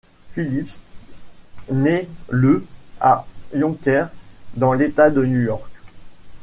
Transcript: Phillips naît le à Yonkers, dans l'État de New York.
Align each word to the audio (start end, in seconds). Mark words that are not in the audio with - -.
Phillips 0.33 0.79
naît 1.71 2.07
le 2.31 2.65
à 2.99 3.23
Yonkers, 3.53 4.09
dans 4.57 4.73
l'État 4.73 5.11
de 5.11 5.23
New 5.23 5.41
York. 5.41 5.69